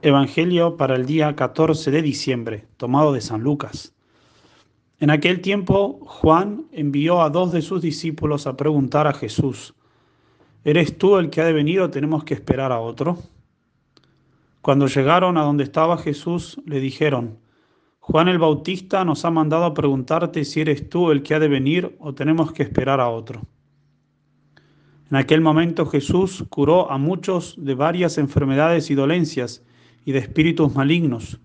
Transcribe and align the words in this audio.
Evangelio 0.00 0.76
para 0.76 0.94
el 0.94 1.06
día 1.06 1.34
14 1.34 1.90
de 1.90 2.02
diciembre, 2.02 2.68
tomado 2.76 3.12
de 3.12 3.20
San 3.20 3.42
Lucas. 3.42 3.96
En 5.00 5.10
aquel 5.10 5.40
tiempo 5.40 5.98
Juan 6.06 6.66
envió 6.70 7.20
a 7.20 7.30
dos 7.30 7.50
de 7.50 7.62
sus 7.62 7.82
discípulos 7.82 8.46
a 8.46 8.56
preguntar 8.56 9.08
a 9.08 9.12
Jesús, 9.12 9.74
¿eres 10.62 10.96
tú 10.98 11.16
el 11.16 11.30
que 11.30 11.40
ha 11.40 11.44
de 11.44 11.52
venir 11.52 11.80
o 11.80 11.90
tenemos 11.90 12.22
que 12.22 12.34
esperar 12.34 12.70
a 12.70 12.78
otro? 12.78 13.18
Cuando 14.60 14.86
llegaron 14.86 15.36
a 15.36 15.42
donde 15.42 15.64
estaba 15.64 15.98
Jesús, 15.98 16.60
le 16.64 16.78
dijeron, 16.78 17.38
Juan 17.98 18.28
el 18.28 18.38
Bautista 18.38 19.04
nos 19.04 19.24
ha 19.24 19.32
mandado 19.32 19.64
a 19.64 19.74
preguntarte 19.74 20.44
si 20.44 20.60
eres 20.60 20.88
tú 20.88 21.10
el 21.10 21.24
que 21.24 21.34
ha 21.34 21.40
de 21.40 21.48
venir 21.48 21.96
o 21.98 22.14
tenemos 22.14 22.52
que 22.52 22.62
esperar 22.62 23.00
a 23.00 23.08
otro. 23.08 23.42
En 25.10 25.16
aquel 25.16 25.40
momento 25.40 25.86
Jesús 25.86 26.44
curó 26.50 26.88
a 26.88 26.98
muchos 26.98 27.56
de 27.58 27.74
varias 27.74 28.16
enfermedades 28.16 28.90
y 28.90 28.94
dolencias, 28.94 29.64
y 30.08 30.12
de 30.12 30.20
espíritus 30.20 30.74
malignos, 30.74 31.38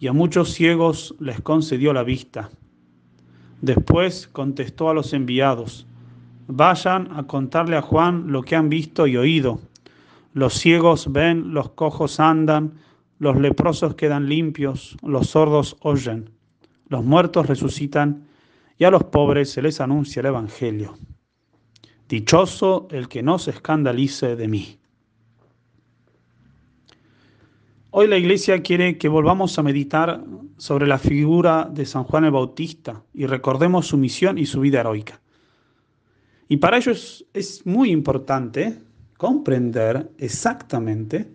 y 0.00 0.08
a 0.08 0.12
muchos 0.12 0.52
ciegos 0.52 1.14
les 1.20 1.40
concedió 1.42 1.92
la 1.92 2.02
vista. 2.02 2.50
Después 3.60 4.26
contestó 4.26 4.90
a 4.90 4.94
los 4.94 5.12
enviados, 5.12 5.86
vayan 6.48 7.16
a 7.16 7.28
contarle 7.28 7.76
a 7.76 7.82
Juan 7.82 8.32
lo 8.32 8.42
que 8.42 8.56
han 8.56 8.68
visto 8.68 9.06
y 9.06 9.16
oído. 9.16 9.60
Los 10.32 10.54
ciegos 10.54 11.12
ven, 11.12 11.54
los 11.54 11.70
cojos 11.70 12.18
andan, 12.18 12.80
los 13.20 13.38
leprosos 13.38 13.94
quedan 13.94 14.28
limpios, 14.28 14.96
los 15.04 15.28
sordos 15.28 15.76
oyen, 15.78 16.30
los 16.88 17.04
muertos 17.04 17.46
resucitan, 17.46 18.26
y 18.76 18.86
a 18.86 18.90
los 18.90 19.04
pobres 19.04 19.52
se 19.52 19.62
les 19.62 19.80
anuncia 19.80 20.18
el 20.18 20.26
Evangelio. 20.26 20.98
Dichoso 22.08 22.88
el 22.90 23.06
que 23.06 23.22
no 23.22 23.38
se 23.38 23.52
escandalice 23.52 24.34
de 24.34 24.48
mí. 24.48 24.79
Hoy 27.92 28.06
la 28.06 28.18
iglesia 28.18 28.62
quiere 28.62 28.98
que 28.98 29.08
volvamos 29.08 29.58
a 29.58 29.64
meditar 29.64 30.22
sobre 30.58 30.86
la 30.86 30.96
figura 30.96 31.68
de 31.68 31.84
San 31.84 32.04
Juan 32.04 32.24
el 32.24 32.30
Bautista 32.30 33.02
y 33.12 33.26
recordemos 33.26 33.88
su 33.88 33.96
misión 33.96 34.38
y 34.38 34.46
su 34.46 34.60
vida 34.60 34.78
heroica. 34.78 35.20
Y 36.46 36.58
para 36.58 36.76
ello 36.76 36.92
es, 36.92 37.66
muy 37.66 37.90
importante 37.90 38.78
comprender 39.16 40.08
exactamente 40.18 41.32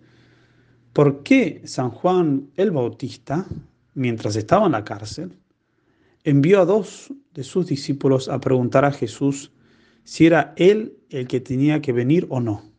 por 0.94 1.22
qué 1.22 1.60
San 1.66 1.90
Juan 1.90 2.48
el 2.56 2.70
Bautista, 2.70 3.46
mientras 3.92 4.34
estaba 4.34 4.64
en 4.64 4.72
la 4.72 4.84
cárcel, 4.84 5.36
envió 6.24 6.62
a 6.62 6.64
dos 6.64 7.12
de 7.34 7.44
sus 7.44 7.66
discípulos 7.66 8.30
a 8.30 8.40
preguntar 8.40 8.86
a 8.86 8.92
Jesús 8.92 9.52
si 10.04 10.24
era 10.24 10.54
él 10.56 10.96
el 11.10 11.26
que 11.26 11.40
tenía 11.40 11.82
que 11.82 11.92
venir 11.92 12.26
o 12.30 12.40
no. 12.40 12.75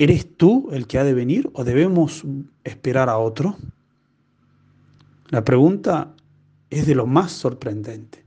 ¿Eres 0.00 0.34
tú 0.34 0.70
el 0.72 0.86
que 0.86 0.98
ha 0.98 1.04
de 1.04 1.12
venir 1.12 1.50
o 1.52 1.62
debemos 1.62 2.24
esperar 2.64 3.10
a 3.10 3.18
otro? 3.18 3.58
La 5.28 5.44
pregunta 5.44 6.14
es 6.70 6.86
de 6.86 6.94
lo 6.94 7.06
más 7.06 7.32
sorprendente. 7.32 8.24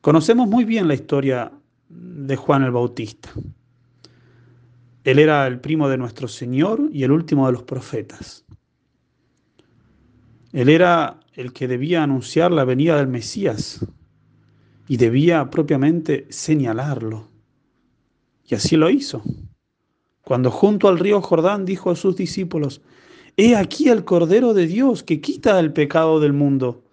Conocemos 0.00 0.46
muy 0.46 0.64
bien 0.64 0.86
la 0.86 0.94
historia 0.94 1.50
de 1.88 2.36
Juan 2.36 2.62
el 2.62 2.70
Bautista. 2.70 3.28
Él 5.02 5.18
era 5.18 5.48
el 5.48 5.58
primo 5.58 5.88
de 5.88 5.98
nuestro 5.98 6.28
Señor 6.28 6.88
y 6.92 7.02
el 7.02 7.10
último 7.10 7.46
de 7.46 7.54
los 7.54 7.64
profetas. 7.64 8.44
Él 10.52 10.68
era 10.68 11.18
el 11.32 11.52
que 11.52 11.66
debía 11.66 12.04
anunciar 12.04 12.52
la 12.52 12.64
venida 12.64 12.98
del 12.98 13.08
Mesías 13.08 13.84
y 14.86 14.96
debía 14.96 15.50
propiamente 15.50 16.28
señalarlo. 16.30 17.31
Y 18.52 18.54
así 18.54 18.76
lo 18.76 18.90
hizo. 18.90 19.22
Cuando 20.20 20.50
junto 20.50 20.86
al 20.86 20.98
río 20.98 21.22
Jordán 21.22 21.64
dijo 21.64 21.90
a 21.90 21.96
sus 21.96 22.16
discípulos, 22.16 22.82
He 23.38 23.56
aquí 23.56 23.88
el 23.88 24.04
Cordero 24.04 24.52
de 24.52 24.66
Dios 24.66 25.02
que 25.02 25.22
quita 25.22 25.58
el 25.58 25.72
pecado 25.72 26.20
del 26.20 26.34
mundo. 26.34 26.84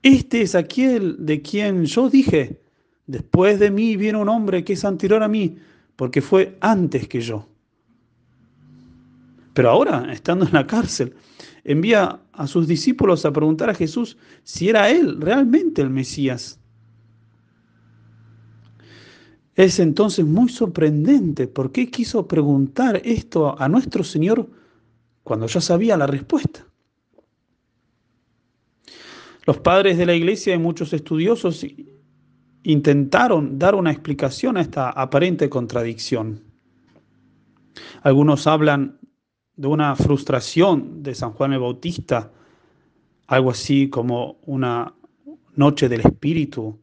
Este 0.00 0.42
es 0.42 0.54
aquel 0.54 1.26
de 1.26 1.42
quien 1.42 1.86
yo 1.86 2.08
dije, 2.08 2.60
después 3.08 3.58
de 3.58 3.72
mí 3.72 3.96
viene 3.96 4.18
un 4.18 4.28
hombre 4.28 4.62
que 4.62 4.74
es 4.74 4.84
anterior 4.84 5.24
a 5.24 5.28
mí, 5.28 5.56
porque 5.96 6.22
fue 6.22 6.56
antes 6.60 7.08
que 7.08 7.20
yo. 7.20 7.48
Pero 9.54 9.70
ahora, 9.70 10.06
estando 10.12 10.46
en 10.46 10.52
la 10.52 10.68
cárcel, 10.68 11.16
envía 11.64 12.20
a 12.32 12.46
sus 12.46 12.68
discípulos 12.68 13.24
a 13.24 13.32
preguntar 13.32 13.70
a 13.70 13.74
Jesús 13.74 14.16
si 14.44 14.68
era 14.68 14.88
él 14.88 15.20
realmente 15.20 15.82
el 15.82 15.90
Mesías. 15.90 16.60
Es 19.54 19.78
entonces 19.78 20.24
muy 20.24 20.48
sorprendente 20.48 21.46
por 21.46 21.70
qué 21.70 21.90
quiso 21.90 22.26
preguntar 22.26 23.00
esto 23.04 23.60
a 23.60 23.68
nuestro 23.68 24.02
Señor 24.02 24.48
cuando 25.22 25.46
ya 25.46 25.60
sabía 25.60 25.96
la 25.96 26.06
respuesta. 26.06 26.66
Los 29.46 29.58
padres 29.58 29.96
de 29.96 30.06
la 30.06 30.14
iglesia 30.14 30.54
y 30.54 30.58
muchos 30.58 30.92
estudiosos 30.92 31.64
intentaron 32.62 33.58
dar 33.58 33.74
una 33.74 33.92
explicación 33.92 34.56
a 34.56 34.62
esta 34.62 34.90
aparente 34.90 35.48
contradicción. 35.48 36.42
Algunos 38.02 38.46
hablan 38.46 38.98
de 39.56 39.68
una 39.68 39.94
frustración 39.94 41.02
de 41.02 41.14
San 41.14 41.32
Juan 41.32 41.52
el 41.52 41.60
Bautista, 41.60 42.32
algo 43.26 43.50
así 43.50 43.88
como 43.88 44.38
una 44.46 44.94
noche 45.54 45.88
del 45.88 46.00
espíritu 46.00 46.78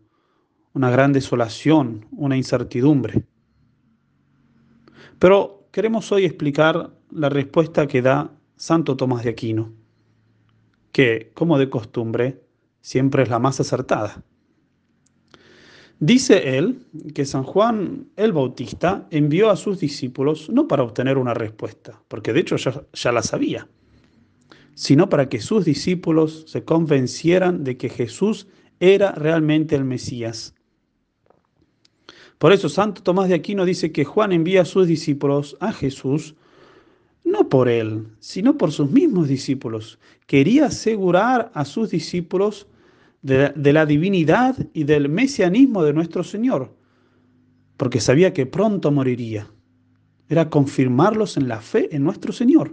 una 0.74 0.90
gran 0.90 1.14
desolación, 1.14 2.06
una 2.12 2.38
incertidumbre. 2.38 3.24
Pero 5.20 5.68
queremos 5.72 6.12
hoy 6.12 6.26
explicar 6.26 6.92
la 7.12 7.30
respuesta 7.30 7.88
que 7.88 8.02
da 8.02 8.32
Santo 8.56 8.96
Tomás 8.96 9.24
de 9.24 9.30
Aquino, 9.30 9.74
que, 10.92 11.32
como 11.34 11.58
de 11.58 11.70
costumbre, 11.70 12.42
siempre 12.82 13.24
es 13.24 13.30
la 13.30 13.40
más 13.40 13.60
acertada. 13.60 14.24
Dice 16.00 16.58
él 16.58 16.88
que 17.14 17.26
San 17.26 17.44
Juan 17.44 18.08
el 18.16 18.34
Bautista 18.34 19.08
envió 19.12 19.52
a 19.52 19.56
sus 19.56 19.80
discípulos 19.80 20.50
no 20.50 20.68
para 20.68 20.82
obtener 20.82 21.20
una 21.20 21.36
respuesta, 21.36 22.02
porque 22.08 22.34
de 22.34 22.40
hecho 22.40 22.56
ya, 22.56 23.12
la 23.12 23.22
sabía, 23.22 23.68
sino 24.74 25.10
para 25.10 25.30
que 25.30 25.40
sus 25.40 25.64
discípulos 25.64 26.46
se 26.48 26.64
convencieran 26.66 27.64
de 27.64 27.78
que 27.78 27.90
Jesús 27.90 28.48
era 28.80 29.12
realmente 29.12 29.76
el 29.76 29.86
Mesías 29.86 30.56
por 32.42 32.54
eso 32.54 32.70
Santo 32.70 33.04
Tomás 33.04 33.30
de 33.30 33.36
Aquino 33.36 33.66
dice 33.66 33.92
que 33.92 34.04
Juan 34.04 34.32
envía 34.32 34.64
a 34.64 34.66
sus 34.66 34.88
discípulos 34.88 35.56
a 35.60 35.72
Jesús 35.72 36.34
no 37.24 37.50
por 37.50 37.70
él, 37.70 38.08
sino 38.18 38.58
por 38.58 38.72
sus 38.72 38.90
mismos 38.90 39.28
discípulos. 39.28 40.00
Quería 40.26 40.66
asegurar 40.66 41.52
a 41.54 41.66
sus 41.66 41.92
discípulos 41.92 42.66
de, 43.22 43.54
la 43.56 43.86
divinidad 43.86 44.56
y 44.74 44.86
del 44.86 45.08
mesianismo 45.08 45.84
de 45.84 45.94
nuestro 45.94 46.24
Señor, 46.24 46.76
porque 47.78 48.02
sabía 48.02 48.34
que 48.34 48.48
pronto 48.48 48.90
moriría. 48.90 49.48
Era 50.28 50.50
confirmarlos 50.50 51.38
en 51.38 51.48
la 51.48 51.62
fe 51.62 51.96
en 51.96 52.04
nuestro 52.04 52.34
Señor. 52.34 52.72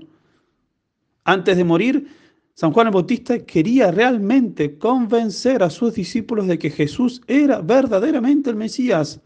Antes 1.24 1.58
de 1.58 1.64
morir, 1.64 2.08
San 2.54 2.72
Juan 2.72 2.86
el 2.86 2.94
Bautista 2.94 3.38
quería 3.40 3.90
realmente 3.90 4.78
convencer 4.78 5.62
a 5.62 5.68
sus 5.68 5.92
discípulos 5.92 6.46
de 6.46 6.58
que 6.58 6.70
Jesús 6.70 7.20
era 7.26 7.60
verdaderamente 7.60 8.48
el 8.48 8.56
Mesías 8.56 9.20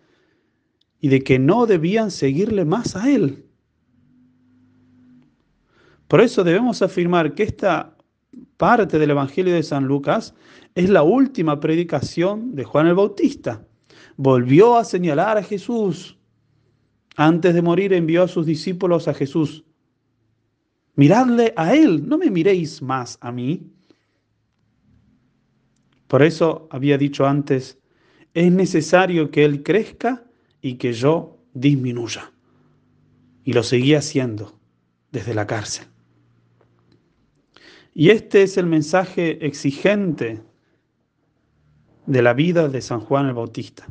y 1.03 1.09
de 1.09 1.23
que 1.23 1.41
no 1.41 1.67
debían 1.67 2.13
seguirle 2.13 2.65
más 2.65 2.95
a 2.95 3.11
él. 3.11 3.45
Por 6.07 6.21
eso 6.21 6.45
debemos 6.45 6.81
afirmar 6.81 7.35
que 7.35 7.43
esta 7.43 7.97
parte 8.57 9.01
del 9.01 9.11
Evangelio 9.11 9.53
de 9.53 9.65
San 9.65 9.85
Lucas 9.85 10.33
es 10.77 10.89
la 10.89 11.03
última 11.03 11.59
predicación 11.59 12.55
de 12.55 12.63
Juan 12.63 12.87
el 12.87 12.95
Bautista. 12.95 13.67
Volvió 14.17 14.77
a 14.77 14.85
señalar 14.85 15.39
a 15.39 15.43
Jesús. 15.43 16.17
Antes 17.17 17.53
de 17.53 17.63
morir 17.63 17.93
envió 17.93 18.23
a 18.23 18.29
sus 18.29 18.47
discípulos 18.47 19.09
a 19.09 19.15
Jesús. 19.15 19.65
Miradle 20.95 21.53
a 21.57 21.75
Él, 21.75 22.09
no 22.09 22.17
me 22.17 22.31
miréis 22.31 22.81
más 22.81 23.19
a 23.21 23.33
mí. 23.33 23.73
Por 26.07 26.23
eso 26.23 26.69
había 26.71 26.97
dicho 26.97 27.27
antes, 27.27 27.81
es 28.35 28.53
necesario 28.53 29.33
que 29.33 29.45
Él 29.45 29.65
crezca 29.65 30.27
y 30.63 30.77
que 30.77 30.93
yo 30.93 31.37
disminuya. 31.53 32.33
Y 33.45 33.53
lo 33.53 33.65
seguía 33.65 33.99
haciendo 33.99 34.59
desde 35.11 35.35
la 35.35 35.47
cárcel. 35.47 35.87
Y 37.93 38.09
este 38.11 38.43
es 38.43 38.57
el 38.57 38.67
mensaje 38.67 39.45
exigente 39.45 40.41
de 42.07 42.23
la 42.23 42.33
vida 42.33 42.69
de 42.69 42.81
San 42.81 43.01
Juan 43.01 43.27
el 43.27 43.35
Bautista. 43.35 43.87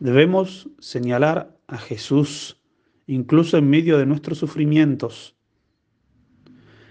Debemos 0.00 0.68
señalar 0.80 1.56
a 1.66 1.78
Jesús, 1.78 2.60
incluso 3.06 3.58
en 3.58 3.70
medio 3.70 3.98
de 3.98 4.06
nuestros 4.06 4.38
sufrimientos. 4.38 5.36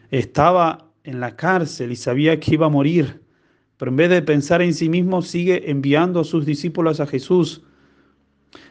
Estaba 0.09 0.91
en 1.03 1.19
la 1.19 1.35
cárcel 1.35 1.91
y 1.91 1.95
sabía 1.95 2.39
que 2.39 2.53
iba 2.53 2.67
a 2.67 2.69
morir, 2.69 3.21
pero 3.77 3.91
en 3.91 3.97
vez 3.97 4.09
de 4.09 4.21
pensar 4.21 4.61
en 4.61 4.73
sí 4.73 4.89
mismo, 4.89 5.21
sigue 5.21 5.69
enviando 5.69 6.21
a 6.21 6.23
sus 6.23 6.45
discípulos 6.45 6.99
a 6.99 7.07
Jesús 7.07 7.63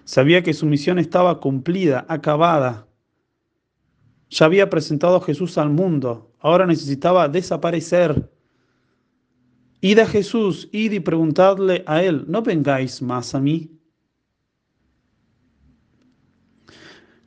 Sabía 0.04 0.42
que 0.42 0.54
su 0.54 0.66
misión 0.66 0.98
estaba 0.98 1.40
cumplida, 1.40 2.06
acabada. 2.08 2.86
Ya 4.30 4.46
había 4.46 4.70
presentado 4.70 5.16
a 5.16 5.20
Jesús 5.20 5.58
al 5.58 5.70
mundo, 5.70 6.32
ahora 6.40 6.66
necesitaba 6.66 7.28
desaparecer. 7.28 8.30
Id 9.80 9.98
a 10.00 10.06
Jesús, 10.06 10.68
id 10.72 10.92
y 10.92 11.00
preguntadle 11.00 11.84
a 11.86 12.02
Él, 12.02 12.24
¿no 12.26 12.42
vengáis 12.42 13.02
más 13.02 13.34
a 13.34 13.40
mí? 13.40 13.70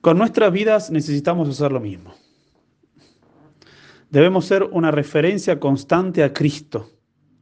Con 0.01 0.18
nuestras 0.18 0.51
vidas 0.51 0.92
necesitamos 0.92 1.50
hacer 1.50 1.72
lo 1.72 1.80
mismo. 1.80 2.13
Debemos 4.10 4.46
ser 4.46 4.63
una 4.63 4.92
referencia 4.92 5.60
constante 5.60 6.24
a 6.24 6.34
Cristo, 6.34 6.90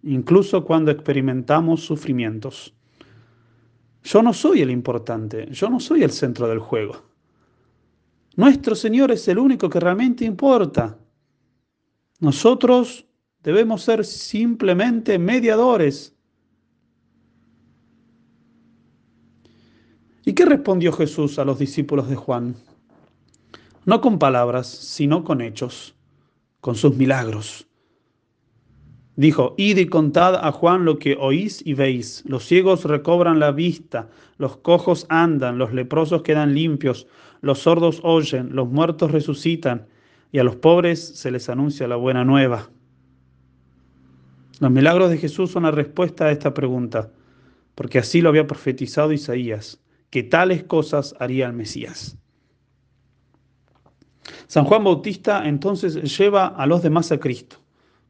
incluso 0.04 0.66
cuando 0.66 0.92
experimentamos 0.92 1.82
sufrimientos. 1.84 2.77
Yo 4.08 4.24
no 4.24 4.34
soy 4.34 4.62
el 4.62 4.72
importante, 4.72 5.50
yo 5.52 5.70
no 5.70 5.82
soy 5.82 6.02
el 6.02 6.12
centro 6.12 6.48
del 6.48 6.60
juego. 6.60 7.04
Nuestro 8.38 8.74
Señor 8.74 9.12
es 9.12 9.28
el 9.28 9.38
único 9.38 9.70
que 9.70 9.82
realmente 9.82 10.24
importa. 10.24 10.98
Nosotros 12.22 13.06
debemos 13.44 13.82
ser 13.82 14.06
simplemente 14.06 15.20
mediadores. 15.20 16.16
¿Y 20.24 20.32
qué 20.32 20.46
respondió 20.46 20.94
Jesús 20.94 21.38
a 21.38 21.44
los 21.44 21.60
discípulos 21.60 22.08
de 22.08 22.16
Juan? 22.16 22.56
No 23.84 24.00
con 24.00 24.20
palabras, 24.20 24.68
sino 24.68 25.26
con 25.26 25.42
hechos, 25.42 25.96
con 26.62 26.76
sus 26.76 26.96
milagros. 26.96 27.67
Dijo, 29.18 29.56
id 29.58 29.80
y 29.80 29.88
contad 29.88 30.36
a 30.36 30.52
Juan 30.52 30.86
lo 30.86 31.00
que 31.00 31.18
oís 31.20 31.64
y 31.66 31.74
veis. 31.74 32.24
Los 32.28 32.46
ciegos 32.46 32.86
recobran 32.86 33.40
la 33.40 33.52
vista, 33.52 34.10
los 34.38 34.58
cojos 34.58 35.08
andan, 35.10 35.58
los 35.58 35.74
leprosos 35.74 36.22
quedan 36.22 36.54
limpios, 36.54 37.08
los 37.42 37.58
sordos 37.58 38.00
oyen, 38.04 38.56
los 38.56 38.70
muertos 38.70 39.12
resucitan, 39.12 39.88
y 40.32 40.38
a 40.38 40.44
los 40.44 40.56
pobres 40.56 41.04
se 41.04 41.32
les 41.32 41.50
anuncia 41.50 41.88
la 41.88 41.96
buena 41.96 42.24
nueva. 42.24 42.70
Los 44.60 44.70
milagros 44.70 45.10
de 45.10 45.18
Jesús 45.18 45.50
son 45.50 45.64
la 45.64 45.72
respuesta 45.72 46.26
a 46.26 46.32
esta 46.32 46.54
pregunta, 46.54 47.12
porque 47.74 47.98
así 47.98 48.22
lo 48.22 48.30
había 48.30 48.46
profetizado 48.46 49.14
Isaías, 49.14 49.82
que 50.12 50.22
tales 50.22 50.64
cosas 50.64 51.16
haría 51.20 51.48
el 51.48 51.54
Mesías. 51.54 52.20
San 54.46 54.66
Juan 54.66 54.84
Bautista 54.84 55.48
entonces 55.48 56.18
lleva 56.18 56.46
a 56.46 56.68
los 56.68 56.84
demás 56.84 57.12
a 57.12 57.20
Cristo, 57.20 57.58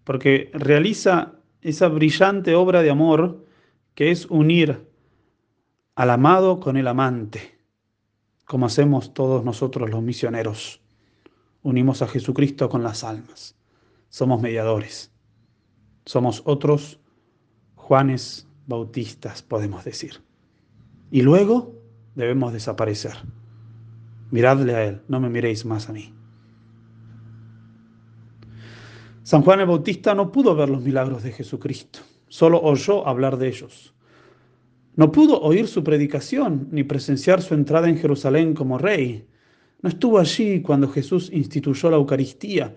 porque 0.07 0.49
realiza 0.53 1.33
esa 1.59 1.89
brillante 1.89 2.55
obra 2.55 2.81
de 2.81 2.89
amor 2.89 3.45
que 3.93 4.09
es 4.09 4.25
unir 4.27 4.87
al 5.95 6.09
amado 6.11 6.61
con 6.61 6.77
el 6.77 6.87
amante, 6.87 7.59
como 8.45 8.67
hacemos 8.67 9.13
todos 9.13 9.43
nosotros 9.43 9.89
los 9.89 10.01
misioneros. 10.01 10.81
Unimos 11.61 12.01
a 12.01 12.07
Jesucristo 12.07 12.69
con 12.69 12.83
las 12.83 13.03
almas. 13.03 13.57
Somos 14.07 14.41
mediadores. 14.41 15.11
Somos 16.05 16.41
otros 16.45 17.01
Juanes 17.75 18.47
Bautistas, 18.65 19.41
podemos 19.41 19.83
decir. 19.83 20.23
Y 21.11 21.21
luego 21.21 21.75
debemos 22.15 22.53
desaparecer. 22.53 23.17
Miradle 24.31 24.73
a 24.73 24.85
Él, 24.85 25.01
no 25.09 25.19
me 25.19 25.29
miréis 25.29 25.65
más 25.65 25.89
a 25.89 25.91
mí. 25.91 26.16
San 29.27 29.41
Juan 29.41 29.59
el 29.59 29.65
Bautista 29.65 30.15
no 30.15 30.31
pudo 30.31 30.55
ver 30.55 30.69
los 30.69 30.81
milagros 30.81 31.21
de 31.21 31.33
Jesucristo, 31.33 31.99
solo 32.29 32.61
oyó 32.61 33.05
hablar 33.05 33.37
de 33.37 33.49
ellos. 33.49 33.93
No 34.95 35.11
pudo 35.11 35.41
oír 35.41 35.67
su 35.67 35.83
predicación 35.83 36.69
ni 36.71 36.85
presenciar 36.85 37.41
su 37.41 37.53
entrada 37.53 37.89
en 37.89 37.97
Jerusalén 37.97 38.53
como 38.53 38.77
rey. 38.77 39.27
No 39.81 39.89
estuvo 39.89 40.17
allí 40.17 40.61
cuando 40.61 40.87
Jesús 40.87 41.29
instituyó 41.33 41.89
la 41.89 41.97
Eucaristía, 41.97 42.73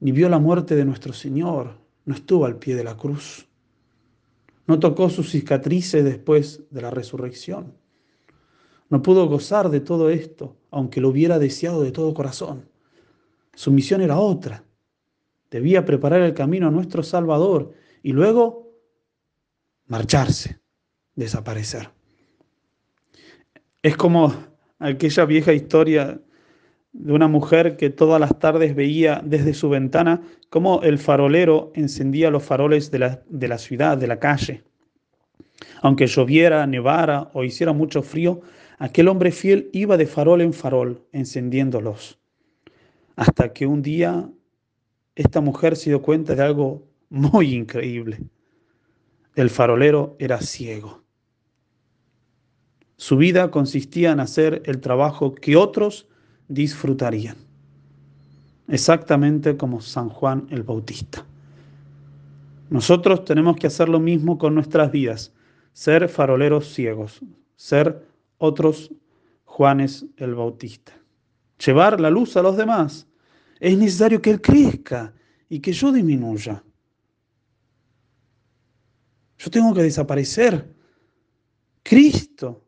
ni 0.00 0.10
vio 0.10 0.28
la 0.28 0.40
muerte 0.40 0.74
de 0.74 0.84
nuestro 0.84 1.12
Señor, 1.12 1.78
no 2.04 2.16
estuvo 2.16 2.46
al 2.46 2.58
pie 2.58 2.74
de 2.74 2.82
la 2.82 2.96
cruz. 2.96 3.46
No 4.66 4.80
tocó 4.80 5.08
sus 5.08 5.30
cicatrices 5.30 6.02
después 6.02 6.64
de 6.68 6.82
la 6.82 6.90
resurrección. 6.90 7.74
No 8.90 9.02
pudo 9.02 9.28
gozar 9.28 9.70
de 9.70 9.78
todo 9.78 10.10
esto, 10.10 10.56
aunque 10.72 11.00
lo 11.00 11.10
hubiera 11.10 11.38
deseado 11.38 11.80
de 11.80 11.92
todo 11.92 12.12
corazón. 12.12 12.68
Su 13.54 13.70
misión 13.70 14.00
era 14.00 14.18
otra. 14.18 14.64
Debía 15.52 15.84
preparar 15.84 16.22
el 16.22 16.32
camino 16.32 16.68
a 16.68 16.70
nuestro 16.70 17.02
Salvador 17.02 17.74
y 18.02 18.12
luego 18.12 18.72
marcharse, 19.86 20.60
desaparecer. 21.14 21.90
Es 23.82 23.94
como 23.98 24.34
aquella 24.78 25.26
vieja 25.26 25.52
historia 25.52 26.18
de 26.92 27.12
una 27.12 27.28
mujer 27.28 27.76
que 27.76 27.90
todas 27.90 28.18
las 28.18 28.38
tardes 28.38 28.74
veía 28.74 29.20
desde 29.22 29.52
su 29.52 29.68
ventana 29.68 30.22
cómo 30.48 30.80
el 30.80 30.98
farolero 30.98 31.70
encendía 31.74 32.30
los 32.30 32.42
faroles 32.42 32.90
de 32.90 32.98
la, 33.00 33.22
de 33.28 33.48
la 33.48 33.58
ciudad, 33.58 33.98
de 33.98 34.06
la 34.06 34.18
calle. 34.18 34.64
Aunque 35.82 36.06
lloviera, 36.06 36.66
nevara 36.66 37.30
o 37.34 37.44
hiciera 37.44 37.74
mucho 37.74 38.02
frío, 38.02 38.40
aquel 38.78 39.06
hombre 39.06 39.30
fiel 39.30 39.68
iba 39.74 39.98
de 39.98 40.06
farol 40.06 40.40
en 40.40 40.54
farol 40.54 41.06
encendiéndolos. 41.12 42.18
Hasta 43.16 43.52
que 43.52 43.66
un 43.66 43.82
día 43.82 44.30
esta 45.14 45.40
mujer 45.40 45.76
se 45.76 45.90
dio 45.90 46.02
cuenta 46.02 46.34
de 46.34 46.42
algo 46.42 46.86
muy 47.10 47.54
increíble. 47.54 48.22
El 49.34 49.50
farolero 49.50 50.16
era 50.18 50.40
ciego. 50.40 51.02
Su 52.96 53.16
vida 53.16 53.50
consistía 53.50 54.12
en 54.12 54.20
hacer 54.20 54.62
el 54.66 54.80
trabajo 54.80 55.34
que 55.34 55.56
otros 55.56 56.06
disfrutarían. 56.48 57.36
Exactamente 58.68 59.56
como 59.56 59.80
San 59.80 60.08
Juan 60.08 60.46
el 60.50 60.62
Bautista. 60.62 61.24
Nosotros 62.70 63.24
tenemos 63.24 63.56
que 63.56 63.66
hacer 63.66 63.88
lo 63.88 64.00
mismo 64.00 64.38
con 64.38 64.54
nuestras 64.54 64.90
vidas, 64.92 65.34
ser 65.72 66.08
faroleros 66.08 66.72
ciegos, 66.72 67.20
ser 67.56 68.06
otros 68.38 68.90
Juanes 69.44 70.06
el 70.16 70.34
Bautista. 70.34 70.92
Llevar 71.64 72.00
la 72.00 72.08
luz 72.08 72.36
a 72.38 72.42
los 72.42 72.56
demás. 72.56 73.06
Es 73.62 73.78
necesario 73.78 74.20
que 74.20 74.32
Él 74.32 74.40
crezca 74.40 75.14
y 75.48 75.60
que 75.60 75.72
yo 75.72 75.92
disminuya. 75.92 76.64
Yo 79.38 79.50
tengo 79.52 79.72
que 79.72 79.82
desaparecer. 79.82 80.74
Cristo 81.84 82.64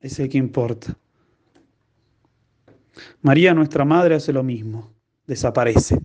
es 0.00 0.20
el 0.20 0.28
que 0.28 0.38
importa. 0.38 0.96
María, 3.22 3.54
nuestra 3.54 3.84
Madre, 3.84 4.14
hace 4.14 4.32
lo 4.32 4.44
mismo, 4.44 4.94
desaparece. 5.26 5.98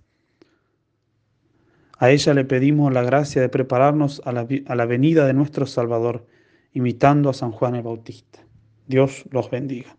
A 1.99 2.09
ella 2.09 2.33
le 2.33 2.43
pedimos 2.43 2.91
la 2.91 3.03
gracia 3.03 3.43
de 3.43 3.49
prepararnos 3.49 4.23
a 4.25 4.31
la, 4.31 4.47
a 4.65 4.75
la 4.75 4.85
venida 4.87 5.27
de 5.27 5.35
nuestro 5.35 5.67
Salvador, 5.67 6.25
imitando 6.73 7.29
a 7.29 7.35
San 7.35 7.51
Juan 7.51 7.75
el 7.75 7.83
Bautista. 7.83 8.39
Dios 8.87 9.23
los 9.29 9.51
bendiga. 9.51 9.95